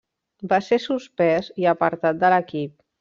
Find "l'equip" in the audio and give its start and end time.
2.37-2.75